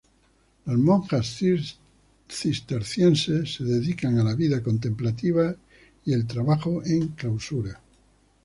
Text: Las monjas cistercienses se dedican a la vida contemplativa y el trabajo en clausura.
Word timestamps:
Las 0.65 0.77
monjas 0.77 1.39
cistercienses 2.27 3.53
se 3.53 3.63
dedican 3.63 4.17
a 4.17 4.23
la 4.23 4.33
vida 4.33 4.63
contemplativa 4.63 5.55
y 6.05 6.13
el 6.13 6.25
trabajo 6.25 6.81
en 6.83 7.09
clausura. 7.09 7.79